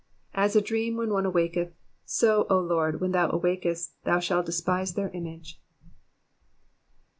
[0.33, 1.73] 20 As a dream when 07ie awaketh;
[2.05, 5.61] so, O Lord, when thou awakesty thou shalt despise their image.